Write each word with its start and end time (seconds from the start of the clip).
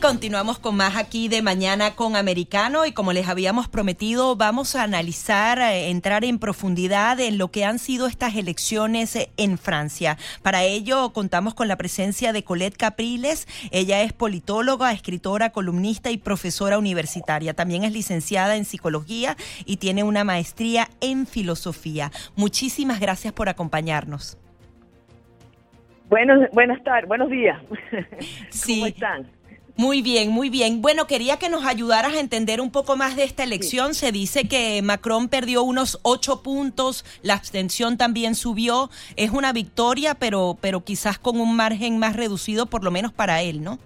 Continuamos 0.00 0.60
con 0.60 0.76
más 0.76 0.96
aquí 0.96 1.28
de 1.28 1.42
mañana 1.42 1.96
con 1.96 2.14
Americano 2.14 2.86
y 2.86 2.92
como 2.92 3.12
les 3.12 3.28
habíamos 3.28 3.68
prometido 3.68 4.36
vamos 4.36 4.76
a 4.76 4.84
analizar, 4.84 5.58
eh, 5.58 5.90
entrar 5.90 6.24
en 6.24 6.38
profundidad 6.38 7.18
en 7.18 7.36
lo 7.36 7.48
que 7.48 7.64
han 7.64 7.78
sido 7.78 8.06
estas 8.06 8.36
elecciones 8.36 9.16
eh, 9.16 9.30
en 9.36 9.58
Francia. 9.58 10.16
Para 10.42 10.62
ello 10.62 11.12
contamos 11.12 11.54
con 11.54 11.66
la 11.66 11.76
presencia 11.76 12.32
de 12.32 12.44
Colette 12.44 12.76
Capriles. 12.76 13.48
Ella 13.72 14.02
es 14.02 14.12
politóloga, 14.12 14.92
escritora, 14.92 15.50
columnista 15.50 16.10
y 16.10 16.18
profesora 16.18 16.78
universitaria. 16.78 17.54
También 17.54 17.82
es 17.82 17.92
licenciada 17.92 18.56
en 18.56 18.64
psicología 18.64 19.36
y 19.64 19.78
tiene 19.78 20.04
una 20.04 20.22
maestría 20.22 20.88
en 21.00 21.26
filosofía. 21.26 22.12
Muchísimas 22.36 23.00
gracias 23.00 23.32
por 23.32 23.48
acompañarnos. 23.48 24.38
Buenos, 26.08 26.48
buenas 26.52 26.82
tardes, 26.84 27.08
buenos 27.08 27.30
días. 27.30 27.60
Sí. 28.50 28.76
¿Cómo 28.76 28.86
están? 28.86 29.37
Muy 29.78 30.02
bien, 30.02 30.30
muy 30.32 30.50
bien. 30.50 30.82
Bueno, 30.82 31.06
quería 31.06 31.36
que 31.36 31.48
nos 31.48 31.64
ayudaras 31.64 32.12
a 32.14 32.18
entender 32.18 32.60
un 32.60 32.72
poco 32.72 32.96
más 32.96 33.14
de 33.14 33.22
esta 33.22 33.44
elección. 33.44 33.94
Se 33.94 34.10
dice 34.10 34.48
que 34.48 34.82
Macron 34.82 35.28
perdió 35.28 35.62
unos 35.62 36.00
ocho 36.02 36.42
puntos, 36.42 37.04
la 37.22 37.34
abstención 37.34 37.96
también 37.96 38.34
subió. 38.34 38.90
Es 39.14 39.30
una 39.30 39.52
victoria, 39.52 40.16
pero, 40.16 40.58
pero 40.60 40.80
quizás 40.80 41.20
con 41.20 41.40
un 41.40 41.54
margen 41.54 41.96
más 41.96 42.16
reducido, 42.16 42.66
por 42.66 42.82
lo 42.82 42.90
menos 42.90 43.12
para 43.12 43.40
él, 43.42 43.62
¿no? 43.62 43.78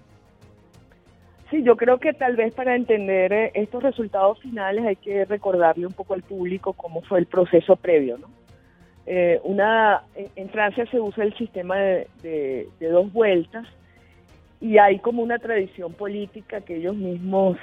Sí, 1.50 1.62
yo 1.62 1.76
creo 1.76 2.00
que 2.00 2.14
tal 2.14 2.36
vez 2.36 2.54
para 2.54 2.74
entender 2.74 3.30
eh, 3.30 3.50
estos 3.52 3.82
resultados 3.82 4.40
finales 4.40 4.86
hay 4.86 4.96
que 4.96 5.26
recordarle 5.26 5.86
un 5.86 5.92
poco 5.92 6.14
al 6.14 6.22
público 6.22 6.72
cómo 6.72 7.02
fue 7.02 7.18
el 7.18 7.26
proceso 7.26 7.76
previo, 7.76 8.16
¿no? 8.16 8.28
Eh, 9.04 9.38
una, 9.44 10.04
en, 10.14 10.28
en 10.36 10.48
Francia 10.48 10.86
se 10.90 10.98
usa 10.98 11.24
el 11.24 11.36
sistema 11.36 11.76
de, 11.76 12.08
de- 12.22 12.68
de 12.80 12.88
dos 12.88 13.12
vueltas 13.12 13.66
y 14.62 14.78
hay 14.78 15.00
como 15.00 15.22
una 15.22 15.38
tradición 15.38 15.92
política 15.92 16.62
que 16.62 16.76
ellos 16.76 16.96
mismos 16.96 17.58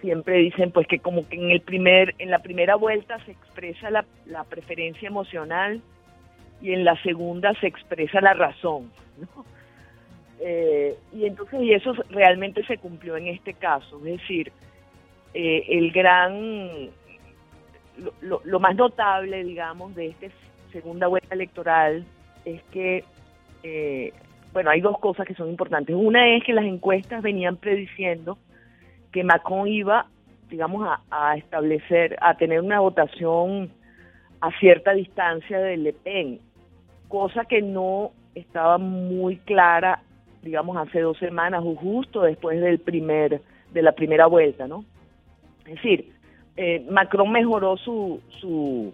siempre 0.00 0.38
dicen 0.38 0.72
pues 0.72 0.86
que 0.88 0.98
como 0.98 1.28
que 1.28 1.36
en 1.36 1.50
el 1.50 1.60
primer 1.60 2.14
en 2.18 2.30
la 2.30 2.38
primera 2.40 2.74
vuelta 2.76 3.22
se 3.26 3.32
expresa 3.32 3.90
la, 3.90 4.04
la 4.26 4.44
preferencia 4.44 5.06
emocional 5.06 5.82
y 6.62 6.72
en 6.72 6.84
la 6.84 7.00
segunda 7.02 7.52
se 7.60 7.66
expresa 7.68 8.20
la 8.22 8.32
razón 8.34 8.90
¿no? 9.20 9.44
Eh, 10.42 10.96
y 11.12 11.26
entonces 11.26 11.60
y 11.62 11.74
eso 11.74 11.92
realmente 12.08 12.64
se 12.64 12.78
cumplió 12.78 13.18
en 13.18 13.26
este 13.26 13.52
caso 13.52 13.98
es 13.98 14.04
decir 14.20 14.50
eh, 15.34 15.64
el 15.68 15.92
gran 15.92 16.88
lo, 18.22 18.40
lo- 18.44 18.60
más 18.60 18.74
notable 18.74 19.44
digamos 19.44 19.94
de 19.94 20.06
esta 20.06 20.28
segunda 20.72 21.08
vuelta 21.08 21.34
electoral 21.34 22.06
es 22.46 22.62
que 22.72 23.04
eh, 23.62 24.14
bueno, 24.52 24.70
hay 24.70 24.80
dos 24.80 24.98
cosas 24.98 25.26
que 25.26 25.34
son 25.34 25.48
importantes. 25.48 25.94
Una 25.94 26.36
es 26.36 26.44
que 26.44 26.52
las 26.52 26.64
encuestas 26.64 27.22
venían 27.22 27.56
prediciendo 27.56 28.38
que 29.12 29.24
Macron 29.24 29.68
iba, 29.68 30.06
digamos, 30.48 30.88
a, 31.10 31.36
establecer, 31.36 32.16
a 32.20 32.36
tener 32.36 32.60
una 32.60 32.80
votación 32.80 33.70
a 34.40 34.50
cierta 34.58 34.92
distancia 34.92 35.58
de 35.58 35.76
Le 35.76 35.92
Pen, 35.92 36.40
cosa 37.08 37.44
que 37.44 37.62
no 37.62 38.12
estaba 38.34 38.78
muy 38.78 39.36
clara, 39.38 40.02
digamos, 40.42 40.76
hace 40.76 41.00
dos 41.00 41.18
semanas 41.18 41.62
o 41.64 41.74
justo 41.74 42.22
después 42.22 42.60
del 42.60 42.78
primer, 42.78 43.42
de 43.72 43.82
la 43.82 43.92
primera 43.92 44.26
vuelta, 44.26 44.66
¿no? 44.66 44.84
Es 45.66 45.74
decir, 45.74 46.12
eh, 46.56 46.84
Macron 46.90 47.30
mejoró 47.30 47.76
su, 47.76 48.20
su, 48.40 48.92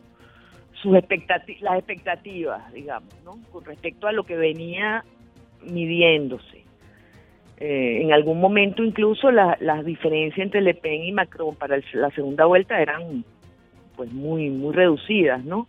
sus 0.82 0.92
expectati- 0.94 1.60
las 1.60 1.78
expectativas, 1.78 2.72
digamos, 2.72 3.14
¿no? 3.24 3.38
Con 3.52 3.64
respecto 3.64 4.06
a 4.06 4.12
lo 4.12 4.24
que 4.24 4.36
venía 4.36 5.04
midiéndose. 5.62 6.64
Eh, 7.58 8.02
en 8.02 8.12
algún 8.12 8.38
momento 8.40 8.84
incluso 8.84 9.30
la- 9.30 9.56
las 9.60 9.84
diferencias 9.84 10.44
entre 10.44 10.60
Le 10.60 10.74
Pen 10.74 11.04
y 11.04 11.12
Macron 11.12 11.54
para 11.54 11.76
el- 11.76 11.84
la 11.94 12.10
segunda 12.10 12.44
vuelta 12.44 12.80
eran 12.80 13.24
pues 13.96 14.12
muy 14.12 14.50
muy 14.50 14.74
reducidas, 14.74 15.42
¿no? 15.42 15.66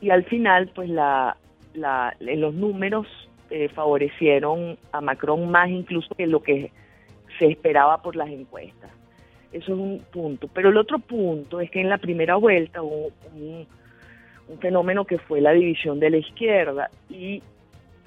Y 0.00 0.10
al 0.10 0.24
final 0.24 0.70
pues 0.74 0.88
la, 0.88 1.36
la 1.74 2.16
los 2.20 2.54
números 2.54 3.06
eh, 3.50 3.68
favorecieron 3.68 4.78
a 4.90 5.00
Macron 5.00 5.48
más 5.48 5.68
incluso 5.70 6.12
que 6.16 6.26
lo 6.26 6.42
que 6.42 6.72
se 7.38 7.46
esperaba 7.46 8.02
por 8.02 8.16
las 8.16 8.28
encuestas. 8.28 8.90
Eso 9.52 9.74
es 9.74 9.78
un 9.78 10.00
punto. 10.10 10.48
Pero 10.52 10.70
el 10.70 10.76
otro 10.78 10.98
punto 10.98 11.60
es 11.60 11.70
que 11.70 11.80
en 11.80 11.88
la 11.90 11.98
primera 11.98 12.36
vuelta 12.36 12.82
hubo 12.82 13.10
un, 13.34 13.66
un 14.48 14.58
fenómeno 14.58 15.04
que 15.04 15.18
fue 15.18 15.40
la 15.40 15.52
división 15.52 16.00
de 16.00 16.10
la 16.10 16.16
izquierda 16.16 16.90
y 17.10 17.42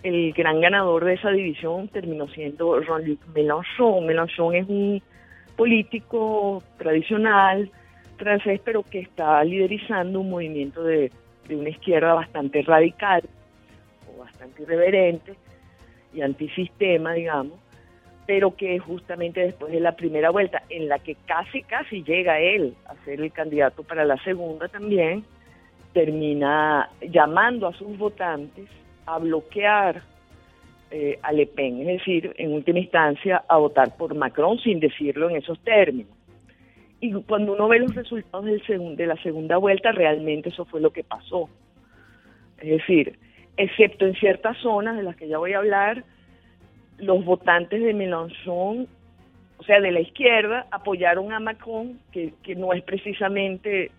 el 0.03 0.33
gran 0.33 0.61
ganador 0.61 1.05
de 1.05 1.13
esa 1.13 1.31
división 1.31 1.87
terminó 1.87 2.27
siendo 2.27 2.81
Jean-Luc 2.81 3.19
Mélenchon. 3.33 4.05
Mélenchon 4.05 4.55
es 4.55 4.67
un 4.67 5.01
político 5.55 6.61
tradicional 6.77 7.71
francés, 8.17 8.61
pero 8.63 8.83
que 8.83 8.99
está 8.99 9.43
liderizando 9.43 10.21
un 10.21 10.29
movimiento 10.29 10.83
de, 10.83 11.11
de 11.47 11.55
una 11.55 11.69
izquierda 11.69 12.13
bastante 12.13 12.61
radical 12.61 13.23
o 14.07 14.19
bastante 14.19 14.63
irreverente 14.63 15.35
y 16.13 16.21
antisistema, 16.21 17.13
digamos, 17.13 17.59
pero 18.25 18.55
que 18.55 18.79
justamente 18.79 19.41
después 19.41 19.71
de 19.71 19.79
la 19.79 19.95
primera 19.95 20.29
vuelta, 20.29 20.63
en 20.69 20.87
la 20.87 20.99
que 20.99 21.15
casi, 21.25 21.61
casi 21.63 22.03
llega 22.03 22.39
él 22.39 22.75
a 22.87 22.95
ser 23.05 23.21
el 23.21 23.31
candidato 23.31 23.83
para 23.83 24.05
la 24.05 24.17
segunda 24.23 24.67
también, 24.67 25.25
termina 25.93 26.89
llamando 27.01 27.67
a 27.67 27.73
sus 27.73 27.97
votantes 27.97 28.67
a 29.05 29.19
bloquear 29.19 30.03
eh, 30.91 31.19
a 31.21 31.31
Le 31.31 31.47
Pen, 31.47 31.81
es 31.81 31.87
decir, 31.99 32.33
en 32.37 32.53
última 32.53 32.79
instancia 32.79 33.43
a 33.47 33.57
votar 33.57 33.95
por 33.97 34.15
Macron 34.15 34.59
sin 34.59 34.79
decirlo 34.79 35.29
en 35.29 35.37
esos 35.37 35.59
términos. 35.59 36.11
Y 36.99 37.11
cuando 37.23 37.53
uno 37.53 37.67
ve 37.67 37.79
los 37.79 37.93
resultados 37.93 38.45
del 38.45 38.95
de 38.95 39.07
la 39.07 39.15
segunda 39.17 39.57
vuelta, 39.57 39.91
realmente 39.91 40.49
eso 40.49 40.65
fue 40.65 40.81
lo 40.81 40.91
que 40.91 41.03
pasó. 41.03 41.49
Es 42.59 42.69
decir, 42.69 43.19
excepto 43.57 44.05
en 44.05 44.15
ciertas 44.15 44.57
zonas 44.57 44.95
de 44.97 45.03
las 45.03 45.15
que 45.15 45.27
ya 45.27 45.37
voy 45.37 45.53
a 45.53 45.57
hablar, 45.57 46.03
los 46.97 47.23
votantes 47.25 47.83
de 47.83 47.93
Mélenchon, 47.93 48.87
o 49.57 49.63
sea, 49.63 49.79
de 49.79 49.91
la 49.91 49.99
izquierda, 49.99 50.67
apoyaron 50.71 51.33
a 51.33 51.39
Macron, 51.39 51.99
que, 52.11 52.33
que 52.43 52.55
no 52.55 52.73
es 52.73 52.83
precisamente 52.83 53.91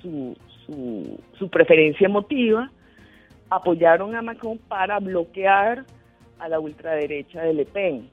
su, 0.00 0.36
su, 0.66 1.20
su 1.38 1.48
preferencia 1.48 2.06
emotiva, 2.06 2.70
apoyaron 3.56 4.14
a 4.14 4.22
Macron 4.22 4.58
para 4.68 4.98
bloquear 4.98 5.84
a 6.38 6.48
la 6.48 6.58
ultraderecha 6.58 7.42
de 7.42 7.54
Le 7.54 7.64
Pen. 7.66 8.10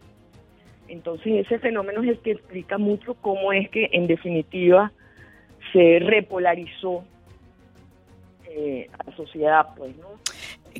Entonces 0.87 1.45
ese 1.45 1.59
fenómeno 1.59 2.03
es 2.03 2.09
el 2.09 2.19
que 2.19 2.31
explica 2.31 2.77
mucho 2.77 3.13
cómo 3.15 3.53
es 3.53 3.69
que 3.69 3.89
en 3.91 4.07
definitiva 4.07 4.91
se 5.71 5.99
repolarizó 5.99 7.03
eh, 8.45 8.89
a 8.97 9.09
la 9.09 9.15
sociedad, 9.15 9.67
pues, 9.77 9.95
¿no? 9.97 10.07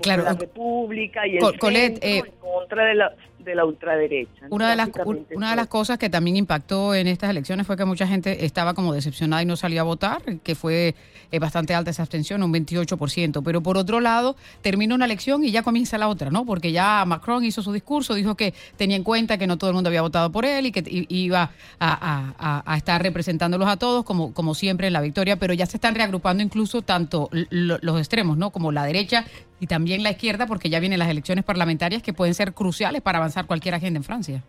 Claro, 0.01 0.23
la 0.23 0.33
República 0.33 1.27
y 1.27 1.33
el 1.35 1.39
Col- 1.39 1.57
Colette, 1.59 2.00
eh, 2.03 2.17
en 2.19 2.31
contra 2.39 2.85
de 2.85 2.95
la, 2.95 3.13
de 3.39 3.55
la 3.55 3.66
ultraderecha. 3.66 4.47
¿no? 4.50 4.55
Una 4.55 4.69
de, 4.69 4.75
las, 4.75 4.89
una 5.33 5.50
de 5.51 5.55
las 5.55 5.67
cosas 5.67 5.97
que 5.97 6.09
también 6.09 6.35
impactó 6.38 6.94
en 6.94 7.07
estas 7.07 7.29
elecciones 7.29 7.66
fue 7.66 7.77
que 7.77 7.85
mucha 7.85 8.05
gente 8.07 8.45
estaba 8.45 8.73
como 8.73 8.94
decepcionada 8.94 9.41
y 9.41 9.45
no 9.45 9.55
salía 9.55 9.81
a 9.81 9.83
votar, 9.85 10.22
que 10.44 10.55
fue 10.55 10.94
eh, 11.31 11.39
bastante 11.39 11.73
alta 11.73 11.91
esa 11.91 12.01
abstención, 12.03 12.44
un 12.44 12.51
28%. 12.53 13.41
Pero 13.44 13.61
por 13.61 13.77
otro 13.77 14.00
lado, 14.01 14.35
termina 14.61 14.95
una 14.95 15.05
elección 15.05 15.44
y 15.44 15.51
ya 15.51 15.63
comienza 15.63 15.97
la 15.97 16.07
otra, 16.09 16.29
¿no? 16.31 16.45
Porque 16.45 16.71
ya 16.71 17.03
Macron 17.06 17.44
hizo 17.45 17.61
su 17.61 17.71
discurso, 17.71 18.13
dijo 18.16 18.35
que 18.35 18.53
tenía 18.77 18.97
en 18.97 19.03
cuenta 19.03 19.38
que 19.38 19.47
no 19.47 19.57
todo 19.57 19.69
el 19.69 19.73
mundo 19.75 19.88
había 19.89 20.01
votado 20.01 20.31
por 20.31 20.45
él 20.45 20.66
y 20.67 20.71
que 20.71 20.83
iba 21.09 21.51
a, 21.80 22.33
a- 22.39 22.63
a- 22.74 22.77
estar 22.77 23.01
representándolos 23.01 23.68
a 23.69 23.77
todos, 23.77 24.03
como, 24.06 24.33
como 24.33 24.53
siempre 24.53 24.88
en 24.88 24.94
la 24.94 25.01
victoria, 25.01 25.38
pero 25.38 25.53
ya 25.53 25.65
se 25.65 25.77
están 25.77 25.95
reagrupando 25.95 26.44
incluso 26.44 26.81
tanto 26.81 27.30
los 27.31 28.00
extremos, 28.00 28.38
¿no? 28.38 28.50
Como 28.51 28.71
la 28.71 28.83
derecha 28.86 29.25
y 29.59 29.67
también 29.67 30.03
la 30.03 30.11
izquierda, 30.11 30.47
porque 30.47 30.69
ya 30.69 30.79
vienen 30.79 31.00
las 31.00 31.09
elecciones 31.09 31.44
parlamentarias 31.44 32.01
que 32.01 32.13
pueden 32.13 32.33
ser 32.33 32.53
cruciales 32.53 33.01
para 33.01 33.17
avanzar 33.17 33.45
cualquier 33.45 33.75
agenda 33.75 33.97
en 33.97 34.03
Francia. 34.03 34.44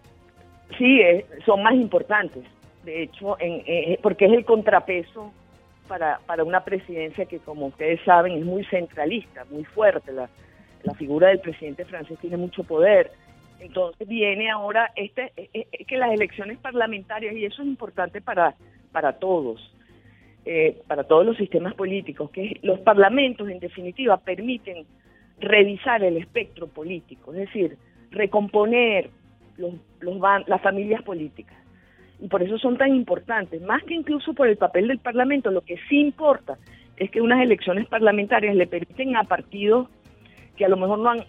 Sí, 0.78 1.00
eh, 1.00 1.26
son 1.44 1.62
más 1.62 1.74
importantes, 1.74 2.44
de 2.84 3.02
hecho, 3.02 3.36
en, 3.40 3.62
eh, 3.66 3.98
porque 4.02 4.26
es 4.26 4.32
el 4.32 4.44
contrapeso 4.44 5.32
para, 5.88 6.20
para 6.26 6.44
una 6.44 6.62
presidencia 6.62 7.26
que, 7.26 7.40
como 7.40 7.66
ustedes 7.66 8.00
saben, 8.04 8.38
es 8.38 8.44
muy 8.44 8.64
centralista, 8.66 9.44
muy 9.50 9.64
fuerte. 9.64 10.12
La, 10.12 10.28
la 10.84 10.94
figura 10.94 11.28
del 11.28 11.40
presidente 11.40 11.84
francés 11.84 12.18
tiene 12.20 12.36
mucho 12.36 12.62
poder. 12.62 13.10
Entonces 13.58 14.06
viene 14.06 14.48
ahora 14.48 14.92
este, 14.94 15.32
eh, 15.36 15.50
eh, 15.52 15.84
que 15.84 15.98
las 15.98 16.12
elecciones 16.12 16.58
parlamentarias, 16.58 17.34
y 17.34 17.44
eso 17.44 17.62
es 17.62 17.68
importante 17.68 18.20
para, 18.20 18.54
para 18.92 19.14
todos, 19.14 19.60
para 20.86 21.04
todos 21.04 21.26
los 21.26 21.36
sistemas 21.36 21.74
políticos, 21.74 22.30
que 22.30 22.58
los 22.62 22.80
parlamentos, 22.80 23.48
en 23.48 23.60
definitiva, 23.60 24.16
permiten 24.16 24.86
revisar 25.40 26.02
el 26.04 26.16
espectro 26.16 26.68
político, 26.68 27.32
es 27.32 27.40
decir, 27.40 27.76
recomponer 28.10 29.10
los, 29.56 29.74
las 30.46 30.60
familias 30.62 31.02
políticas. 31.02 31.56
y 32.20 32.28
por 32.28 32.42
eso 32.42 32.58
son 32.58 32.76
tan 32.76 32.94
importantes, 32.94 33.62
más 33.62 33.82
que 33.84 33.94
incluso 33.94 34.34
por 34.34 34.46
el 34.46 34.56
papel 34.56 34.88
del 34.88 34.98
Parlamento, 34.98 35.50
lo 35.50 35.62
que 35.62 35.78
sí 35.88 35.98
importa 35.98 36.58
es 36.96 37.10
que 37.10 37.22
unas 37.22 37.42
elecciones 37.42 37.86
parlamentarias 37.86 38.54
le 38.54 38.66
permiten 38.66 39.16
a 39.16 39.24
partidos 39.24 39.88
que 40.56 40.66
a 40.66 40.68
lo 40.68 40.76
mejor 40.76 40.98
no 40.98 41.08
han, 41.08 41.24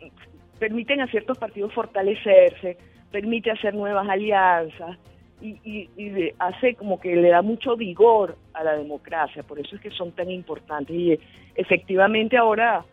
permiten 0.59 0.99
a 0.99 1.07
ciertos 1.07 1.37
partidos 1.37 1.73
fortalecerse, 1.73 2.77
permite 3.09 3.51
hacer 3.51 3.73
nuevas 3.73 4.07
alianzas 4.09 4.97
y, 5.41 5.57
y, 5.63 6.33
hace 6.37 6.75
como 6.75 6.99
que 6.99 7.15
le 7.15 7.29
da 7.29 7.41
mucho 7.41 7.75
vigor 7.77 8.37
a 8.53 8.63
la 8.63 8.75
democracia, 8.75 9.43
por 9.43 9.59
eso 9.59 9.75
es 9.75 9.81
que 9.81 9.91
son 9.91 10.11
tan 10.11 10.29
importantes 10.29 10.95
y 10.95 11.17
efectivamente 11.55 12.37
ahora 12.37 12.85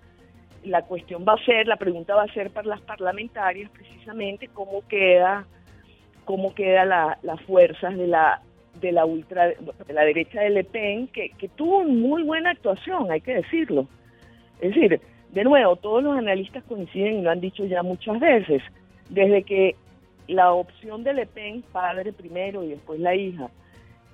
la 0.65 0.83
cuestión 0.83 1.25
va 1.27 1.35
a 1.35 1.45
ser, 1.45 1.67
la 1.67 1.77
pregunta 1.77 2.15
va 2.15 2.25
a 2.25 2.33
ser 2.33 2.51
para 2.51 2.69
las 2.69 2.81
parlamentarias 2.81 3.71
precisamente 3.71 4.49
cómo 4.49 4.87
queda 4.89 5.47
cómo 6.25 6.55
queda 6.55 6.85
las 7.23 7.41
fuerzas 7.43 7.97
de 7.97 8.07
la 8.07 8.43
de 8.81 8.93
la 8.93 9.07
ultra 9.07 9.49
de 9.49 9.93
la 9.93 10.05
derecha 10.05 10.43
de 10.43 10.51
Le 10.51 10.65
Pen 10.65 11.09
que, 11.09 11.31
que 11.31 11.49
tuvo 11.49 11.85
muy 11.85 12.23
buena 12.23 12.51
actuación, 12.51 13.11
hay 13.11 13.21
que 13.21 13.35
decirlo. 13.35 13.89
Es 14.61 14.75
decir, 14.75 15.01
de 15.31 15.45
nuevo, 15.45 15.77
todos 15.77 16.03
los 16.03 16.17
analistas 16.17 16.65
coinciden 16.65 17.19
y 17.19 17.23
lo 17.23 17.31
han 17.31 17.41
dicho 17.41 17.65
ya 17.65 17.83
muchas 17.83 18.19
veces, 18.21 18.63
desde 19.09 19.43
que 19.43 19.77
la 20.27 20.53
opción 20.53 21.05
de 21.05 21.15
Le 21.15 21.27
Pen, 21.27 21.63
padre 21.73 22.13
primero 22.13 22.63
y 22.63 22.69
después 22.69 23.01
la 23.01 23.15
hija, 23.15 23.51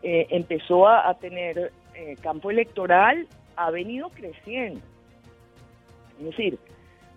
eh, 0.02 0.26
empezó 0.31 0.87
a, 0.87 1.12
tener 1.14 1.73
eh, 1.94 2.17
campo 2.23 2.50
electoral, 2.50 3.26
ha 3.56 3.70
venido 3.70 4.11
creciendo. 4.11 4.81
Es 6.19 6.25
decir, 6.27 6.59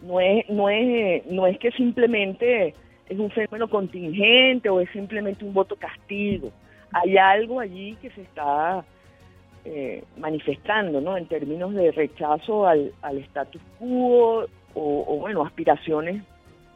no 0.01 0.19
es, 0.19 0.47
no 0.49 0.69
es, 0.69 1.25
no 1.27 1.47
es 1.47 1.57
que 1.59 1.71
simplemente 1.71 2.73
es 3.09 3.19
un 3.19 3.31
fenómeno 3.31 3.69
contingente 3.69 4.69
o 4.69 4.79
es 4.79 4.89
simplemente 4.91 5.45
un 5.45 5.53
voto 5.53 5.75
castigo. 5.75 6.51
Hay 6.91 7.17
algo 7.17 7.59
allí 7.59 7.95
que 8.01 8.09
se 8.11 8.21
está 8.21 8.83
eh, 9.65 10.03
manifestando, 10.17 11.01
¿no? 11.01 11.17
En 11.17 11.25
términos 11.27 11.73
de 11.73 11.91
rechazo 11.91 12.67
al, 12.67 12.93
al 13.01 13.17
status 13.19 13.61
quo 13.79 14.45
o, 14.73 15.05
o, 15.07 15.17
bueno, 15.19 15.43
aspiraciones 15.45 16.23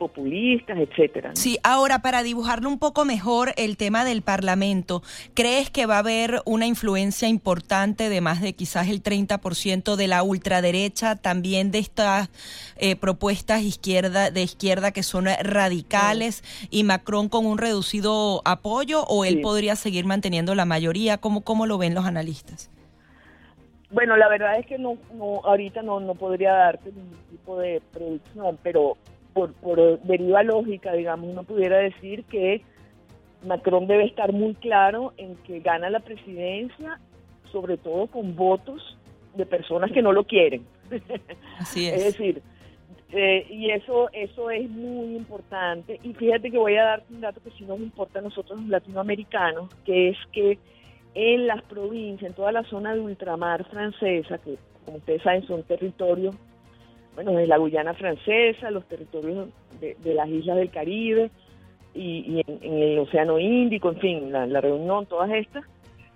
populistas, 0.01 0.79
etcétera. 0.79 1.31
Sí, 1.35 1.59
ahora 1.63 1.99
para 1.99 2.23
dibujarlo 2.23 2.67
un 2.67 2.79
poco 2.79 3.05
mejor 3.05 3.53
el 3.55 3.77
tema 3.77 4.03
del 4.03 4.23
Parlamento, 4.23 5.03
¿crees 5.35 5.69
que 5.69 5.85
va 5.85 5.97
a 5.97 5.99
haber 5.99 6.41
una 6.45 6.65
influencia 6.65 7.27
importante 7.27 8.09
de 8.09 8.19
más 8.19 8.41
de 8.41 8.53
quizás 8.53 8.89
el 8.89 9.03
30% 9.03 9.95
de 9.95 10.07
la 10.07 10.23
ultraderecha, 10.23 11.17
también 11.17 11.69
de 11.69 11.77
estas 11.77 12.31
eh, 12.77 12.95
propuestas 12.95 13.61
izquierda 13.61 14.31
de 14.31 14.41
izquierda 14.41 14.91
que 14.91 15.03
son 15.03 15.27
radicales 15.43 16.43
y 16.71 16.83
Macron 16.83 17.29
con 17.29 17.45
un 17.45 17.59
reducido 17.59 18.41
apoyo 18.43 19.03
o 19.03 19.23
él 19.23 19.39
podría 19.41 19.75
seguir 19.75 20.05
manteniendo 20.05 20.55
la 20.55 20.65
mayoría? 20.65 21.19
¿Cómo, 21.19 21.41
cómo 21.41 21.67
lo 21.67 21.77
ven 21.77 21.93
los 21.93 22.05
analistas? 22.05 22.71
Bueno, 23.91 24.17
la 24.17 24.29
verdad 24.29 24.57
es 24.57 24.65
que 24.65 24.79
no, 24.79 24.97
no 25.13 25.41
ahorita 25.43 25.83
no, 25.83 25.99
no 25.99 26.15
podría 26.15 26.53
darte 26.53 26.91
ningún 26.91 27.19
tipo 27.29 27.59
de 27.59 27.83
predicción, 27.93 28.57
pero 28.63 28.97
por, 29.33 29.53
por 29.53 29.99
deriva 30.01 30.43
lógica, 30.43 30.93
digamos, 30.93 31.29
uno 31.29 31.43
pudiera 31.43 31.77
decir 31.77 32.23
que 32.25 32.61
Macron 33.45 33.87
debe 33.87 34.05
estar 34.05 34.33
muy 34.33 34.53
claro 34.55 35.13
en 35.17 35.35
que 35.37 35.59
gana 35.59 35.89
la 35.89 35.99
presidencia, 35.99 36.99
sobre 37.51 37.77
todo 37.77 38.07
con 38.07 38.35
votos 38.35 38.97
de 39.35 39.45
personas 39.45 39.91
que 39.91 40.01
no 40.01 40.11
lo 40.11 40.25
quieren. 40.25 40.65
Así 41.59 41.87
es. 41.87 41.95
es 41.95 42.03
decir, 42.03 42.41
eh, 43.13 43.45
y 43.49 43.71
eso 43.71 44.09
eso 44.13 44.51
es 44.51 44.69
muy 44.69 45.15
importante. 45.15 45.99
Y 46.03 46.13
fíjate 46.13 46.51
que 46.51 46.57
voy 46.57 46.75
a 46.75 46.83
darte 46.83 47.13
un 47.13 47.21
dato 47.21 47.41
que 47.41 47.51
sí 47.51 47.63
nos 47.65 47.79
importa 47.79 48.19
a 48.19 48.21
nosotros 48.21 48.59
los 48.59 48.69
latinoamericanos, 48.69 49.69
que 49.85 50.09
es 50.09 50.17
que 50.31 50.59
en 51.13 51.47
las 51.47 51.61
provincias, 51.63 52.29
en 52.29 52.35
toda 52.35 52.51
la 52.51 52.63
zona 52.63 52.93
de 52.93 53.01
ultramar 53.01 53.65
francesa, 53.69 54.37
que 54.37 54.57
como 54.85 54.97
ustedes 54.97 55.21
saben 55.23 55.45
son 55.45 55.63
territorios 55.63 56.35
bueno, 57.15 57.33
de 57.33 57.47
la 57.47 57.57
Guyana 57.57 57.93
francesa, 57.93 58.71
los 58.71 58.85
territorios 58.87 59.49
de, 59.79 60.13
las 60.13 60.29
islas 60.29 60.57
del 60.57 60.69
Caribe 60.69 61.29
y, 61.93 62.41
en, 62.47 62.73
el 62.73 62.99
Océano 62.99 63.39
Índico, 63.39 63.89
en 63.89 63.99
fin, 63.99 64.31
la, 64.31 64.61
reunión, 64.61 65.05
todas 65.05 65.29
estas, 65.31 65.65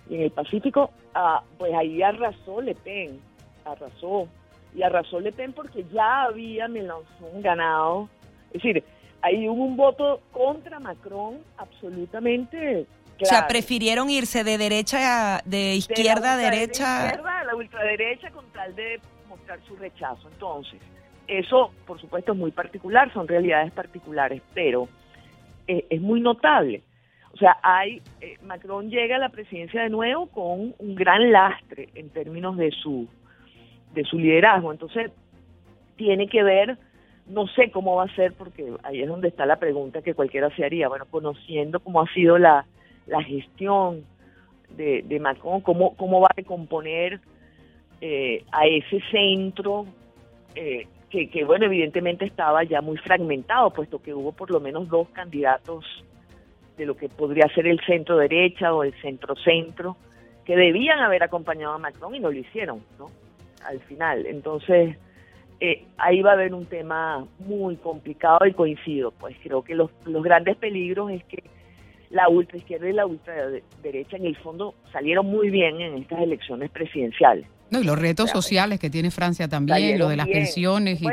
y 0.10 0.16
en 0.16 0.22
el 0.22 0.32
Pacífico, 0.32 0.92
ah, 1.14 1.44
pues 1.58 1.74
ahí 1.74 2.02
arrasó 2.02 2.62
Le 2.62 2.76
Pen, 2.76 3.20
arrasó. 3.66 4.28
Y 4.74 4.84
arrasó 4.84 5.20
Le 5.20 5.32
Pen 5.32 5.54
porque 5.54 5.86
ya 5.92 6.24
había 6.24 6.68
Mélenchon 6.68 7.42
ganado. 7.42 8.10
Es 8.48 8.62
decir, 8.62 8.84
ahí 9.22 9.48
hubo 9.48 9.64
un 9.64 9.78
voto 9.78 10.22
contra 10.32 10.80
Macron 10.80 11.40
absolutamente 11.58 12.86
Claro. 13.18 13.30
O 13.34 13.40
sea, 13.40 13.48
prefirieron 13.48 14.10
irse 14.10 14.44
de 14.44 14.58
derecha 14.58 15.38
a 15.38 15.42
de 15.46 15.76
izquierda 15.76 16.34
a 16.34 16.38
derecha. 16.38 17.00
De 17.00 17.08
izquierda 17.08 17.40
a 17.40 17.44
la 17.46 17.56
ultraderecha 17.56 18.30
con 18.32 18.46
tal 18.52 18.76
de 18.76 19.00
su 19.68 19.76
rechazo. 19.76 20.28
Entonces, 20.30 20.80
eso, 21.28 21.72
por 21.86 22.00
supuesto, 22.00 22.34
es 22.34 22.38
muy 22.38 22.52
particular, 22.52 23.12
son 23.14 23.28
realidades 23.28 23.72
particulares, 23.72 24.42
pero 24.54 24.88
eh, 25.68 25.86
es 25.90 26.02
muy 26.02 26.22
notable. 26.22 26.84
O 27.34 27.38
sea, 27.38 27.58
hay 27.64 28.02
eh, 28.22 28.38
Macron 28.44 28.90
llega 28.90 29.18
a 29.18 29.20
la 29.20 29.30
presidencia 29.30 29.82
de 29.84 29.90
nuevo 29.90 30.28
con 30.28 30.74
un 30.78 30.96
gran 30.96 31.32
lastre 31.32 31.90
en 31.96 32.10
términos 32.10 32.56
de 32.58 32.72
su 32.72 33.08
de 33.94 34.04
su 34.04 34.18
liderazgo. 34.18 34.72
Entonces, 34.72 35.12
tiene 35.96 36.28
que 36.28 36.44
ver, 36.44 36.78
no 37.28 37.48
sé 37.48 37.72
cómo 37.72 37.96
va 37.96 38.04
a 38.04 38.16
ser, 38.16 38.34
porque 38.34 38.74
ahí 38.84 39.02
es 39.02 39.08
donde 39.08 39.30
está 39.30 39.46
la 39.46 39.58
pregunta 39.58 40.02
que 40.02 40.14
cualquiera 40.14 40.54
se 40.56 40.64
haría. 40.64 40.90
Bueno, 40.90 41.06
conociendo 41.10 41.80
cómo 41.80 42.02
ha 42.02 42.14
sido 42.14 42.38
la, 42.38 42.66
la 43.08 43.24
gestión 43.24 44.06
de, 44.70 45.04
de 45.04 45.20
Macron, 45.20 45.62
cómo, 45.62 45.96
cómo 45.96 46.20
va 46.20 46.28
a 46.30 46.36
recomponer 46.36 47.20
eh, 48.02 48.44
a 48.52 48.66
ese 48.66 49.02
centro 49.12 49.86
eh, 50.56 50.88
que, 51.10 51.46
bueno, 51.46 51.66
evidentemente 51.66 52.26
estaba 52.26 52.64
ya 52.64 52.82
muy 52.82 52.98
fragmentado, 52.98 53.70
puesto 53.72 54.02
que 54.02 54.14
hubo 54.14 54.34
por 54.34 54.52
lo 54.52 54.60
menos 54.60 54.90
dos 54.90 55.08
candidatos 55.10 55.86
de 56.78 56.86
lo 56.86 56.98
que 56.98 57.08
podría 57.08 57.48
ser 57.56 57.68
el 57.68 57.80
centro 57.86 58.18
derecha 58.18 58.74
o 58.74 58.84
el 58.84 58.94
centro 59.02 59.36
centro, 59.38 59.96
que 60.44 60.58
debían 60.58 61.00
haber 61.00 61.24
acompañado 61.24 61.74
a 61.74 61.78
Macron 61.78 62.16
y 62.16 62.20
no 62.20 62.32
lo 62.32 62.38
hicieron, 62.38 62.82
¿no? 63.00 63.10
Al 63.66 63.80
final. 63.82 64.26
Entonces, 64.26 64.98
eh, 65.62 65.86
ahí 65.98 66.22
va 66.22 66.32
a 66.32 66.34
haber 66.34 66.54
un 66.54 66.66
tema 66.66 67.26
muy 67.40 67.78
complicado 67.78 68.46
y 68.46 68.52
coincido, 68.52 69.12
pues 69.12 69.38
creo 69.42 69.64
que 69.64 69.74
los, 69.74 69.90
los 70.06 70.22
grandes 70.22 70.58
peligros 70.58 71.12
es 71.12 71.24
que 71.24 71.44
la 72.10 72.28
ultra 72.30 72.58
izquierda 72.58 72.90
y 72.90 72.94
la 72.94 73.06
ultra 73.06 73.34
derecha 73.82 74.18
en 74.18 74.26
el 74.26 74.36
fondo 74.36 74.76
salieron 74.92 75.26
muy 75.26 75.50
bien 75.50 75.80
en 75.82 75.96
estas 75.96 76.22
elecciones 76.22 76.70
presidenciales. 76.72 77.48
No, 77.70 77.80
y 77.80 77.84
los 77.84 77.98
retos 77.98 78.30
sociales 78.30 78.80
que 78.80 78.90
tiene 78.90 79.12
Francia 79.12 79.48
también, 79.48 79.98
lo 80.00 80.08
de 80.08 80.18
las 80.18 80.28
pensiones 80.28 81.02
y, 81.02 81.08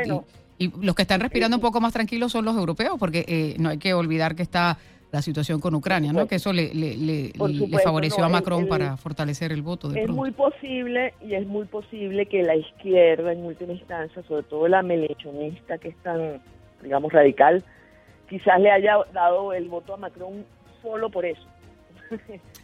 y, 0.59 0.71
los 0.81 0.95
que 0.95 1.01
están 1.01 1.19
respirando 1.19 1.57
un 1.57 1.61
poco 1.61 1.81
más 1.81 1.93
tranquilos 1.93 2.31
son 2.31 2.45
los 2.45 2.55
europeos, 2.55 2.97
porque 2.99 3.25
eh, 3.27 3.55
no 3.59 3.69
hay 3.69 3.77
que 3.77 3.93
olvidar 3.93 4.35
que 4.35 4.43
está 4.43 4.77
la 5.13 5.21
situación 5.21 5.61
con 5.61 5.75
Ucrania, 5.75 6.11
¿no? 6.11 6.27
Que 6.27 6.35
eso 6.35 6.51
le, 6.51 6.73
le, 6.73 7.31
favoreció 7.83 8.25
a 8.25 8.29
Macron 8.29 8.67
para 8.67 8.97
fortalecer 8.97 9.51
el 9.51 9.61
voto. 9.61 9.93
es 9.93 10.09
muy 10.09 10.31
posible 10.31 11.13
y 11.21 11.35
es 11.35 11.45
muy 11.45 11.65
posible 11.65 12.25
que 12.25 12.41
la 12.41 12.55
izquierda 12.55 13.31
en 13.31 13.45
última 13.45 13.73
instancia, 13.73 14.23
sobre 14.23 14.41
todo 14.41 14.67
la 14.67 14.81
melechonista 14.81 15.77
que 15.77 15.89
es 15.89 15.97
tan, 15.97 16.41
digamos, 16.81 17.13
radical, 17.13 17.63
quizás 18.27 18.59
le 18.59 18.71
haya 18.71 18.95
dado 19.13 19.53
el 19.53 19.67
voto 19.67 19.93
a 19.93 19.97
Macron 19.97 20.45
solo 20.81 21.11
por 21.11 21.25
eso. 21.25 21.52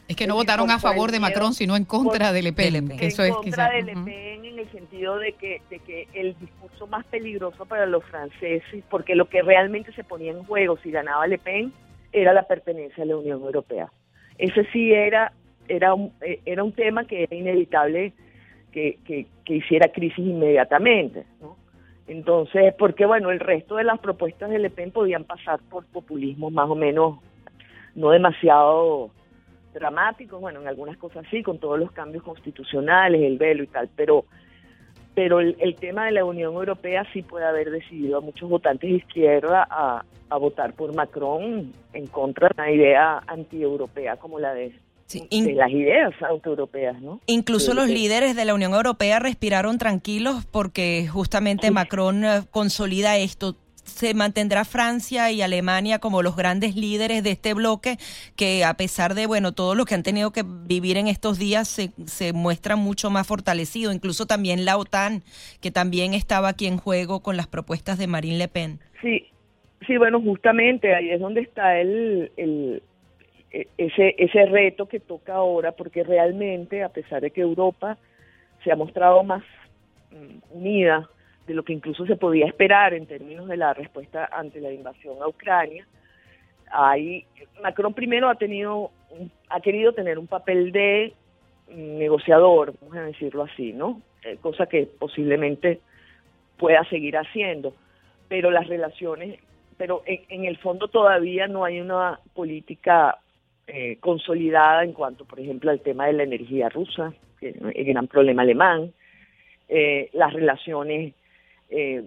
Es 0.07 0.15
que 0.15 0.27
no 0.27 0.35
votaron 0.41 0.69
a 0.71 0.79
favor 0.79 1.11
de 1.11 1.19
Macron, 1.19 1.53
sino 1.53 1.75
en 1.75 1.85
contra 1.85 2.31
de 2.31 2.41
Le 2.41 2.53
Pen. 2.53 2.75
en 2.75 3.33
contra 3.33 3.69
de 3.69 3.83
Le 3.83 3.93
Pen 3.93 4.45
en 4.45 4.59
el 4.59 4.71
sentido 4.71 5.17
de 5.17 5.33
que, 5.33 5.61
de 5.69 5.79
que 5.79 6.07
el 6.13 6.37
discurso 6.39 6.87
más 6.87 7.05
peligroso 7.05 7.65
para 7.65 7.85
los 7.85 8.03
franceses, 8.05 8.83
porque 8.89 9.15
lo 9.15 9.29
que 9.29 9.41
realmente 9.41 9.91
se 9.93 10.03
ponía 10.03 10.31
en 10.31 10.43
juego 10.43 10.77
si 10.77 10.91
ganaba 10.91 11.27
Le 11.27 11.37
Pen 11.37 11.71
era 12.11 12.33
la 12.33 12.43
pertenencia 12.43 13.03
a 13.03 13.07
la 13.07 13.17
Unión 13.17 13.41
Europea. 13.41 13.91
Ese 14.37 14.65
sí 14.71 14.91
era, 14.91 15.31
era, 15.67 15.93
un, 15.93 16.11
eh, 16.21 16.39
era 16.45 16.63
un 16.63 16.71
tema 16.73 17.05
que 17.05 17.23
era 17.23 17.35
inevitable 17.35 18.13
que, 18.71 18.99
que, 19.05 19.27
que 19.45 19.55
hiciera 19.55 19.91
crisis 19.91 20.19
inmediatamente. 20.19 21.25
¿no? 21.41 21.57
Entonces, 22.07 22.73
porque 22.77 23.05
bueno, 23.05 23.29
el 23.29 23.39
resto 23.39 23.75
de 23.75 23.83
las 23.83 23.99
propuestas 23.99 24.49
de 24.49 24.57
Le 24.57 24.71
Pen 24.71 24.91
podían 24.91 25.25
pasar 25.25 25.59
por 25.69 25.85
populismo 25.85 26.49
más 26.49 26.69
o 26.69 26.75
menos 26.75 27.19
no 27.95 28.09
demasiado 28.09 29.11
dramáticos, 29.73 30.39
bueno, 30.39 30.61
en 30.61 30.67
algunas 30.67 30.97
cosas 30.97 31.25
sí, 31.29 31.43
con 31.43 31.59
todos 31.59 31.79
los 31.79 31.91
cambios 31.91 32.23
constitucionales, 32.23 33.21
el 33.21 33.37
velo 33.37 33.63
y 33.63 33.67
tal, 33.67 33.89
pero 33.95 34.25
pero 35.19 35.41
el, 35.41 35.75
tema 35.75 36.05
de 36.05 36.13
la 36.13 36.23
Unión 36.23 36.53
Europea 36.53 37.05
sí 37.11 37.23
puede 37.23 37.45
haber 37.45 37.71
decidido 37.71 38.19
a 38.19 38.21
muchos 38.21 38.49
votantes 38.49 38.89
de 38.89 38.95
izquierda 38.97 39.67
a, 39.69 40.05
votar 40.39 40.71
por 40.73 40.95
Macron 40.95 41.73
en 41.91 42.07
contra 42.07 42.47
de 42.47 42.53
una 42.61 42.71
idea 42.71 43.23
anti-europea 43.27 44.15
como 44.15 44.39
la 44.39 44.53
de, 44.53 44.73
las 45.31 45.71
ideas 45.71 46.13
anti-europeas, 46.21 47.01
¿no? 47.01 47.19
Incluso 47.25 47.73
los 47.73 47.89
líderes 47.89 48.35
de 48.37 48.45
la 48.45 48.53
Unión 48.53 48.73
Europea 48.73 49.19
respiraron 49.19 49.77
tranquilos 49.77 50.45
porque 50.45 51.07
justamente 51.11 51.69
Macron 51.69 52.23
eh, 52.23 52.41
consolida 52.51 53.17
esto 53.17 53.55
se 53.89 54.13
mantendrá 54.13 54.65
Francia 54.65 55.31
y 55.31 55.41
Alemania 55.41 55.99
como 55.99 56.21
los 56.23 56.35
grandes 56.35 56.75
líderes 56.75 57.23
de 57.23 57.31
este 57.31 57.53
bloque 57.53 57.97
que 58.35 58.63
a 58.63 58.73
pesar 58.75 59.15
de 59.15 59.27
bueno 59.27 59.51
todo 59.51 59.75
lo 59.75 59.85
que 59.85 59.95
han 59.95 60.03
tenido 60.03 60.31
que 60.31 60.43
vivir 60.45 60.97
en 60.97 61.07
estos 61.07 61.37
días 61.37 61.67
se, 61.67 61.91
se 62.05 62.33
muestra 62.33 62.75
mucho 62.75 63.09
más 63.09 63.27
fortalecido, 63.27 63.91
incluso 63.91 64.25
también 64.25 64.65
la 64.65 64.77
OTAN 64.77 65.23
que 65.61 65.71
también 65.71 66.13
estaba 66.13 66.49
aquí 66.49 66.67
en 66.67 66.77
juego 66.77 67.21
con 67.21 67.37
las 67.37 67.47
propuestas 67.47 67.97
de 67.97 68.07
Marine 68.07 68.37
Le 68.37 68.47
Pen. 68.47 68.79
Sí, 69.01 69.27
sí, 69.85 69.97
bueno, 69.97 70.21
justamente 70.21 70.93
ahí 70.93 71.09
es 71.09 71.19
donde 71.19 71.41
está 71.41 71.79
el, 71.79 72.31
el 72.37 72.83
ese 73.51 74.15
ese 74.17 74.45
reto 74.45 74.87
que 74.87 74.99
toca 74.99 75.33
ahora 75.33 75.71
porque 75.71 76.03
realmente 76.03 76.83
a 76.83 76.89
pesar 76.89 77.21
de 77.21 77.31
que 77.31 77.41
Europa 77.41 77.97
se 78.63 78.71
ha 78.71 78.75
mostrado 78.75 79.23
más 79.23 79.43
mm, 80.11 80.57
unida 80.57 81.09
de 81.49 81.55
lo 81.55 81.63
que 81.63 81.73
incluso 81.73 82.05
se 82.05 82.15
podía 82.15 82.45
esperar 82.45 82.93
en 82.93 83.07
términos 83.07 83.47
de 83.47 83.57
la 83.57 83.73
respuesta 83.73 84.29
ante 84.31 84.61
la 84.61 84.71
invasión 84.71 85.19
a 85.19 85.27
Ucrania. 85.27 85.87
Ahí 86.71 87.25
Macron 87.63 87.95
primero 87.95 88.29
ha 88.29 88.35
tenido 88.35 88.91
ha 89.49 89.59
querido 89.59 89.91
tener 89.93 90.19
un 90.19 90.27
papel 90.27 90.71
de 90.71 91.11
negociador, 91.69 92.75
vamos 92.79 92.97
a 92.97 93.01
decirlo 93.01 93.43
así, 93.43 93.73
¿no? 93.73 93.99
Eh, 94.23 94.37
cosa 94.39 94.67
que 94.67 94.85
posiblemente 94.85 95.79
pueda 96.57 96.83
seguir 96.83 97.17
haciendo, 97.17 97.73
pero 98.27 98.51
las 98.51 98.67
relaciones, 98.67 99.39
pero 99.75 100.03
en, 100.05 100.45
el 100.45 100.57
fondo 100.57 100.87
todavía 100.87 101.47
no 101.47 101.65
hay 101.65 101.81
una 101.81 102.19
política 102.35 103.17
eh, 103.65 103.97
consolidada 103.99 104.83
en 104.83 104.93
cuanto, 104.93 105.25
por 105.25 105.39
ejemplo, 105.39 105.71
al 105.71 105.81
tema 105.81 106.05
de 106.05 106.13
la 106.13 106.23
energía 106.23 106.69
rusa, 106.69 107.11
que 107.39 107.49
es 107.49 107.55
el 107.73 107.85
gran 107.85 108.05
problema 108.05 108.43
alemán, 108.43 108.93
eh, 109.67 110.11
las 110.13 110.31
relaciones 110.33 111.15
eh, 111.69 112.03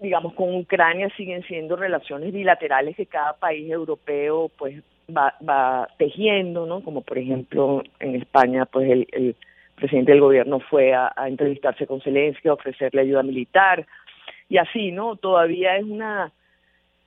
digamos, 0.00 0.34
con 0.34 0.54
Ucrania 0.54 1.08
siguen 1.16 1.42
siendo 1.44 1.76
relaciones 1.76 2.32
bilaterales 2.32 2.96
que 2.96 3.06
cada 3.06 3.34
país 3.34 3.70
europeo 3.70 4.50
pues 4.56 4.82
va, 5.14 5.34
va 5.46 5.88
tejiendo, 5.98 6.66
¿no? 6.66 6.82
Como 6.82 7.02
por 7.02 7.18
ejemplo 7.18 7.82
en 8.00 8.16
España 8.16 8.66
pues 8.66 8.90
el, 8.90 9.06
el 9.12 9.36
presidente 9.76 10.12
del 10.12 10.20
gobierno 10.20 10.60
fue 10.60 10.94
a, 10.94 11.12
entrevistarse 11.26 11.86
con 11.86 12.00
Zelensky, 12.00 12.48
a 12.48 12.54
ofrecerle 12.54 13.02
ayuda 13.02 13.22
militar 13.22 13.86
y 14.48 14.58
así, 14.58 14.92
¿no? 14.92 15.16
Todavía 15.16 15.76
es 15.76 15.84
una 15.84 16.32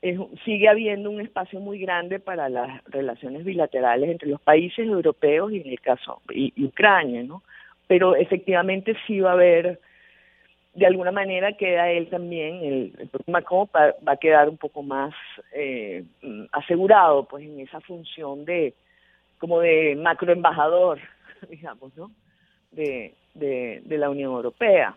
es, 0.02 0.20
sigue 0.46 0.68
habiendo 0.68 1.12
un 1.12 1.22
espacio 1.22 1.60
muy 1.60 1.80
grande 1.80 2.20
para 2.20 2.50
las 2.50 2.84
relaciones 2.86 3.46
bilaterales 3.46 4.10
entre 4.10 4.30
los 4.30 4.42
países 4.42 4.88
europeos 4.88 5.52
y 5.52 5.62
en 5.62 5.68
el 5.68 5.80
caso 5.80 6.22
y, 6.32 6.54
y 6.56 6.66
Ucrania, 6.66 7.24
¿no? 7.24 7.44
Pero 7.88 8.16
efectivamente 8.16 8.96
sí 9.06 9.20
va 9.20 9.32
a 9.32 9.34
haber 9.34 9.80
de 10.74 10.86
alguna 10.86 11.12
manera 11.12 11.54
queda 11.54 11.90
él 11.90 12.10
también, 12.10 12.64
el, 12.64 12.94
el 12.98 13.10
Macron 13.28 13.68
va, 13.76 13.94
a 14.06 14.18
quedar 14.18 14.48
un 14.48 14.58
poco 14.58 14.84
más 14.84 15.14
eh, 15.54 16.04
asegurado 16.52 17.26
pues 17.26 17.44
en 17.44 17.60
esa 17.60 17.82
función 17.82 18.46
de 18.46 18.74
como 19.38 19.60
de 19.60 19.96
macroembajador, 19.96 21.00
digamos, 21.50 21.96
¿no? 21.98 22.12
De, 22.72 23.16
de 23.34 23.98
la 23.98 24.10
Unión 24.10 24.32
Europea 24.32 24.96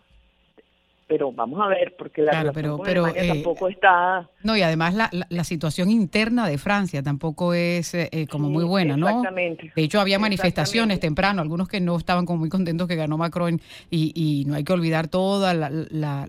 pero 1.07 1.33
vamos 1.33 1.61
a 1.61 1.69
ver, 1.69 1.95
porque 1.97 2.23
la 2.23 2.31
claro, 2.31 2.53
pero, 2.53 2.79
pero 2.83 3.09
eh, 3.09 3.29
tampoco 3.29 3.69
está... 3.69 4.29
No, 4.43 4.57
y 4.57 4.63
además 4.63 4.95
la, 4.95 5.11
la, 5.13 5.45
situación 5.45 5.91
interna 5.91 6.49
de 6.49 6.57
Francia 6.59 7.03
tampoco 7.03 7.53
es 7.53 7.95
eh, 7.95 8.09
eh, 8.11 8.27
como 8.27 8.49
muy 8.49 8.65
buena, 8.65 8.97
¿no? 8.97 9.09
Exactamente. 9.09 9.73
De 9.75 9.83
hecho, 9.83 10.01
había 10.01 10.19
manifestaciones 10.19 11.01
temprano, 11.01 11.43
algunos 11.43 11.69
que 11.69 11.81
no 11.81 11.97
estaban 11.97 12.25
como 12.25 12.41
muy 12.41 12.49
contentos 12.49 12.89
que 12.89 12.97
ganó 12.97 13.19
Macron, 13.19 13.61
y, 13.91 14.13
y 14.15 14.45
no 14.47 14.55
hay 14.55 14.65
que 14.65 14.73
olvidar 14.73 15.09
toda 15.09 15.53
la, 15.53 15.69
la, 15.71 16.29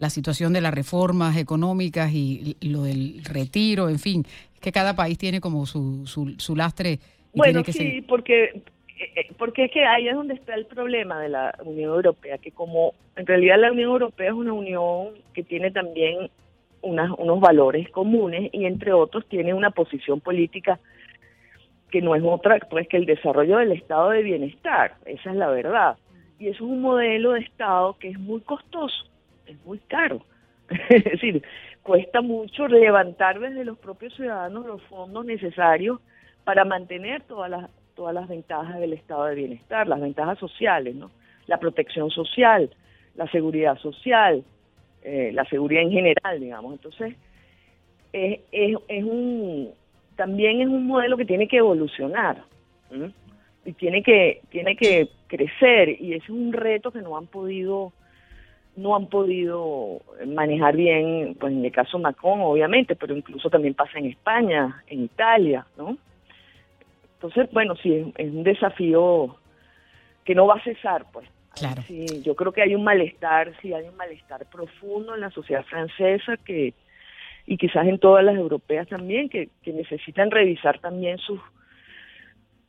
la 0.00 0.10
situación 0.10 0.52
de 0.52 0.62
las 0.62 0.74
reformas 0.74 1.36
económicas 1.36 2.12
y, 2.12 2.56
lo 2.62 2.82
del 2.82 3.22
retiro, 3.22 3.88
en 3.88 3.98
fin, 3.98 4.24
que 4.60 4.72
cada 4.72 4.96
país 4.96 5.18
tiene 5.18 5.40
como 5.40 5.66
su, 5.66 6.06
su, 6.06 6.34
su 6.38 6.56
lastre. 6.56 6.98
Y 7.32 7.38
bueno, 7.38 7.62
sí, 7.64 8.04
porque 8.08 8.62
porque 9.38 9.64
es 9.64 9.70
que 9.70 9.84
ahí 9.84 10.08
es 10.08 10.14
donde 10.14 10.34
está 10.34 10.54
el 10.54 10.66
problema 10.66 11.20
de 11.20 11.28
la 11.28 11.54
Unión 11.64 11.94
Europea, 11.94 12.38
que 12.38 12.52
como 12.52 12.94
en 13.16 13.26
realidad 13.26 13.58
la 13.58 13.72
Unión 13.72 13.90
Europea 13.90 14.28
es 14.28 14.34
una 14.34 14.52
unión 14.52 15.14
que 15.32 15.42
tiene 15.42 15.70
también 15.70 16.30
unas, 16.82 17.10
unos 17.18 17.40
valores 17.40 17.88
comunes 17.90 18.50
y 18.52 18.66
entre 18.66 18.92
otros 18.92 19.26
tiene 19.26 19.54
una 19.54 19.70
posición 19.70 20.20
política 20.20 20.78
que 21.90 22.00
no 22.00 22.14
es 22.14 22.22
otra 22.24 22.58
pues 22.70 22.88
que 22.88 22.96
el 22.96 23.06
desarrollo 23.06 23.58
del 23.58 23.72
estado 23.72 24.10
de 24.10 24.22
bienestar, 24.22 24.94
esa 25.06 25.30
es 25.30 25.36
la 25.36 25.48
verdad. 25.48 25.96
Y 26.38 26.48
eso 26.48 26.64
es 26.64 26.70
un 26.70 26.80
modelo 26.80 27.32
de 27.32 27.40
estado 27.40 27.98
que 27.98 28.08
es 28.08 28.18
muy 28.18 28.40
costoso, 28.40 29.04
es 29.46 29.62
muy 29.64 29.78
caro. 29.78 30.22
es 30.88 31.04
decir, 31.04 31.42
cuesta 31.82 32.20
mucho 32.20 32.68
levantar 32.68 33.40
desde 33.40 33.64
los 33.64 33.78
propios 33.78 34.14
ciudadanos 34.14 34.66
los 34.66 34.82
fondos 34.84 35.24
necesarios 35.24 36.00
para 36.44 36.64
mantener 36.64 37.22
todas 37.22 37.50
las 37.50 37.70
todas 38.00 38.14
las 38.14 38.28
ventajas 38.28 38.80
del 38.80 38.94
estado 38.94 39.26
de 39.26 39.34
bienestar, 39.34 39.86
las 39.86 40.00
ventajas 40.00 40.38
sociales, 40.38 40.94
¿no? 40.94 41.10
La 41.46 41.58
protección 41.58 42.08
social, 42.08 42.70
la 43.14 43.30
seguridad 43.30 43.76
social, 43.76 44.42
eh, 45.02 45.30
la 45.34 45.44
seguridad 45.44 45.82
en 45.82 45.90
general, 45.90 46.40
digamos. 46.40 46.72
Entonces, 46.72 47.14
es, 48.14 48.40
es, 48.52 49.04
un, 49.04 49.68
también 50.16 50.62
es 50.62 50.68
un 50.68 50.86
modelo 50.86 51.18
que 51.18 51.26
tiene 51.26 51.46
que 51.46 51.58
evolucionar 51.58 52.42
y 53.66 53.72
tiene 53.74 54.02
que, 54.02 54.40
tiene 54.48 54.76
que 54.76 55.10
crecer 55.26 56.00
y 56.00 56.14
ese 56.14 56.24
es 56.24 56.30
un 56.30 56.54
reto 56.54 56.90
que 56.90 57.02
no 57.02 57.18
han 57.18 57.26
podido 57.26 57.92
no 58.76 58.96
han 58.96 59.08
podido 59.08 60.00
manejar 60.26 60.74
bien, 60.74 61.36
pues 61.38 61.52
en 61.52 61.66
el 61.66 61.70
caso 61.70 61.98
Macron, 61.98 62.40
obviamente, 62.40 62.96
pero 62.96 63.14
incluso 63.14 63.50
también 63.50 63.74
pasa 63.74 63.98
en 63.98 64.06
España, 64.06 64.82
en 64.86 65.02
Italia, 65.02 65.66
¿no? 65.76 65.98
Entonces, 67.22 67.50
bueno, 67.52 67.76
sí, 67.76 68.14
es, 68.16 68.32
un 68.32 68.44
desafío 68.44 69.36
que 70.24 70.34
no 70.34 70.46
va 70.46 70.54
a 70.54 70.64
cesar, 70.64 71.04
pues. 71.12 71.28
Claro. 71.54 71.82
Sí, 71.82 72.22
yo 72.22 72.34
creo 72.34 72.50
que 72.52 72.62
hay 72.62 72.74
un 72.74 72.82
malestar, 72.82 73.52
sí, 73.60 73.74
hay 73.74 73.86
un 73.86 73.96
malestar 73.96 74.46
profundo 74.46 75.14
en 75.14 75.20
la 75.20 75.30
sociedad 75.30 75.62
francesa 75.64 76.38
que 76.38 76.72
y 77.44 77.58
quizás 77.58 77.86
en 77.86 77.98
todas 77.98 78.24
las 78.24 78.36
europeas 78.36 78.88
también 78.88 79.28
que, 79.28 79.50
que 79.62 79.72
necesitan 79.72 80.30
revisar 80.30 80.78
también 80.78 81.18
sus 81.18 81.40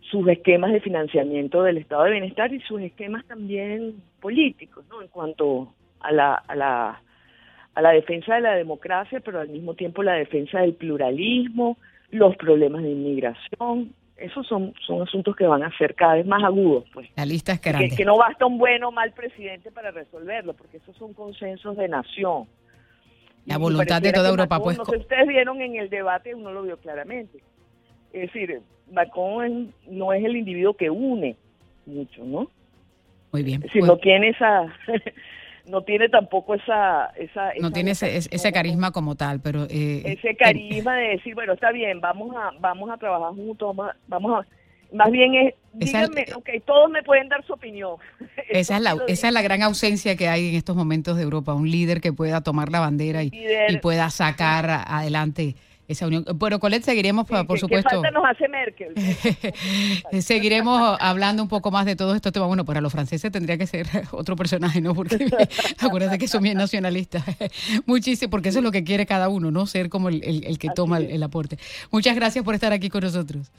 sus 0.02 0.28
esquemas 0.28 0.74
de 0.74 0.82
financiamiento 0.82 1.64
del 1.64 1.78
estado 1.78 2.04
de 2.04 2.12
bienestar 2.12 2.52
y 2.54 2.60
sus 2.62 2.82
esquemas 2.82 3.24
también 3.28 4.02
políticos, 4.20 4.84
¿no? 4.90 5.02
En 5.02 5.08
cuanto 5.08 5.74
a 6.02 6.12
la 6.12 6.34
a 6.34 6.56
la 6.56 7.02
a 7.76 7.82
la 7.82 7.92
defensa 7.92 8.36
de 8.36 8.42
la 8.42 8.56
democracia, 8.56 9.22
pero 9.22 9.40
al 9.40 9.48
mismo 9.48 9.76
tiempo 9.76 10.04
la 10.04 10.14
defensa 10.14 10.60
del 10.60 10.74
pluralismo, 10.74 11.78
los 12.10 12.36
problemas 12.36 12.84
de 12.84 12.90
inmigración, 12.92 13.94
esos 14.18 14.46
son, 14.48 14.74
son 14.86 15.02
asuntos 15.02 15.36
que 15.36 15.46
van 15.46 15.64
a 15.64 15.76
ser 15.78 15.96
cada 15.96 16.16
vez 16.16 16.26
más 16.26 16.44
agudos. 16.44 16.86
Pues. 16.94 17.10
La 17.16 17.26
lista 17.26 17.54
es 17.54 17.62
grande. 17.62 17.96
Que, 17.96 18.06
no 18.06 18.18
basta 18.18 18.46
un 18.46 18.58
bueno 18.58 18.90
o 18.90 18.92
mal 18.92 19.12
presidente 19.14 19.72
para 19.72 19.92
resolverlo, 19.92 20.54
porque 20.54 20.78
esos 20.78 20.96
son 20.98 21.14
consensos 21.14 21.76
de 21.78 21.88
nación. 21.88 22.48
La 23.46 23.58
voluntad 23.58 24.02
de 24.02 24.12
toda 24.12 24.30
Europa, 24.30 24.60
pues. 24.60 24.78
No 24.78 24.86
sé, 24.86 24.98
ustedes 24.98 25.28
vieron 25.28 25.62
en 25.62 25.76
el 25.76 25.90
debate, 25.90 26.36
uno 26.36 26.52
lo 26.52 26.64
vio 26.64 26.78
claramente. 26.78 27.40
Es 28.14 28.32
decir, 28.32 28.62
Macron 28.92 29.74
no 29.88 30.14
es 30.14 30.24
el 30.24 30.36
individuo 30.36 30.76
que 30.76 30.90
une 30.90 31.36
mucho, 31.86 32.24
¿no? 32.24 32.52
Muy 33.32 33.44
bien. 33.44 33.66
Si 33.72 33.80
no 33.80 33.98
tiene 33.98 34.30
esa 34.30 34.68
no 35.72 35.82
tiene 35.84 36.10
tampoco 36.10 36.54
esa... 36.54 37.06
esa 37.16 37.54
no 37.60 37.72
tiene 37.72 37.92
ese, 37.92 38.18
ese, 38.18 38.52
carisma 38.52 38.92
como 38.92 39.16
tal, 39.16 39.40
pero... 39.40 39.64
Eh, 39.70 40.04
ese 40.06 40.36
carisma 40.36 40.98
de 40.98 41.08
decir, 41.10 41.34
bueno, 41.34 41.54
está 41.54 41.72
bien, 41.72 42.02
vamos 42.02 42.36
a, 42.36 42.52
vamos 42.60 42.90
a 42.92 42.98
trabajar 42.98 43.34
juntos, 43.34 43.76
vamos 44.08 44.40
a... 44.40 44.46
Más 44.94 45.10
bien 45.10 45.34
es, 45.36 45.54
díganme, 45.72 46.26
ok, 46.36 46.50
todos 46.66 46.92
me 46.92 47.02
pueden 47.02 47.30
dar 47.30 47.46
su 47.46 47.54
opinión. 47.54 47.96
Esa 48.50 48.76
es, 48.76 48.82
la, 48.82 48.98
esa 49.08 49.30
es 49.30 49.34
la 49.34 49.42
gran 49.42 49.62
ausencia 49.62 50.18
que 50.18 50.28
hay 50.28 50.50
en 50.50 50.56
estos 50.56 50.76
momentos 50.76 51.16
de 51.16 51.24
Europa, 51.24 51.54
un 51.54 51.72
líder 51.72 52.02
que 52.02 52.12
pueda 52.12 52.42
tomar 52.42 52.70
la 52.70 52.82
bandera 52.82 53.24
y, 53.24 53.32
y 53.70 53.78
pueda 53.78 54.10
sacar 54.10 54.70
adelante 54.70 55.56
esa 55.88 56.08
unión. 56.08 56.26
Bueno, 56.36 56.60
Colette, 56.60 56.84
seguiremos, 56.84 57.26
por 57.26 57.60
supuesto. 57.60 57.90
¿qué 57.90 57.96
falta 57.96 58.12
nos 58.12 58.24
hace 58.26 58.48
Merkel? 58.48 58.94
seguiremos 60.22 60.98
hablando 61.00 61.44
un 61.44 61.50
poco 61.50 61.72
más 61.72 61.86
de 61.86 61.96
todo 61.96 62.16
esto 62.16 62.32
tema. 62.32 62.46
Bueno, 62.46 62.66
para 62.66 62.82
los 62.82 62.92
franceses 62.92 63.32
tendría 63.32 63.58
que 63.58 63.68
ser 63.68 63.88
otro 64.12 64.36
personaje, 64.36 64.82
¿no? 64.82 64.94
Porque 64.94 65.30
acuérdate 65.80 66.18
que 66.18 66.28
son 66.28 66.44
bien 66.44 66.58
nacionalistas. 66.58 67.24
Muchísimo, 67.86 68.30
porque 68.30 68.50
eso 68.50 68.60
es 68.60 68.64
lo 68.64 68.72
que 68.72 68.84
quiere 68.84 69.06
cada 69.06 69.30
uno, 69.30 69.52
¿no? 69.52 69.66
Ser 69.66 69.90
como 69.90 70.10
el, 70.10 70.24
el, 70.24 70.58
que 70.60 70.70
toma 70.76 71.00
el 71.00 71.22
aporte. 71.24 71.58
Muchas 71.92 72.16
gracias 72.16 72.44
por 72.46 72.56
estar 72.56 72.74
aquí 72.74 72.90
con 72.90 73.04
nosotros. 73.04 73.52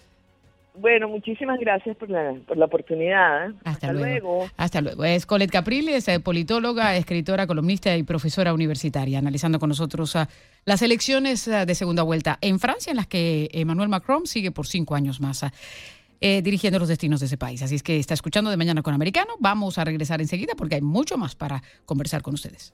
Bueno, 0.75 1.09
muchísimas 1.09 1.61
gracias 1.61 1.97
por 1.97 2.09
la, 2.09 2.35
por 2.47 2.57
la 2.57 2.64
oportunidad. 2.64 3.52
Hasta, 3.64 3.93
luego. 3.93 4.49
Hasta 4.57 4.81
luego. 4.81 5.05
Es 5.05 5.26
Colette 5.26 5.50
Capriles, 5.50 6.07
politóloga, 6.25 6.97
escritora, 6.97 7.47
columnista 7.47 7.95
y 7.97 8.02
profesora 8.02 8.55
universitaria, 8.55 9.19
analizando 9.19 9.59
con 9.59 9.69
nosotros 9.69 10.14
uh, 10.14 10.25
las 10.64 10.81
elecciones 10.81 11.47
uh, 11.47 11.67
de 11.67 11.75
segunda 11.75 12.02
vuelta 12.02 12.38
en 12.41 12.59
Francia, 12.59 12.91
en 12.91 12.97
las 12.97 13.07
que 13.07 13.50
Emmanuel 13.52 13.91
Macron 13.91 14.26
sigue 14.26 14.50
por 14.50 14.67
cinco 14.67 14.95
años 14.95 15.21
más. 15.21 15.43
Uh, 15.43 15.49
eh, 16.25 16.41
dirigiendo 16.41 16.79
los 16.79 16.87
destinos 16.87 17.19
de 17.19 17.26
ese 17.26 17.37
país. 17.37 17.62
Así 17.62 17.75
es 17.75 17.83
que 17.83 17.99
está 17.99 18.14
escuchando 18.14 18.49
de 18.49 18.57
mañana 18.57 18.81
con 18.83 18.95
Americano. 18.95 19.33
Vamos 19.41 19.76
a 19.79 19.85
regresar 19.85 20.21
enseguida 20.21 20.52
porque 20.57 20.76
hay 20.76 20.81
mucho 20.81 21.19
más 21.19 21.35
para 21.35 21.64
conversar 21.85 22.23
con 22.23 22.35
ustedes. 22.35 22.71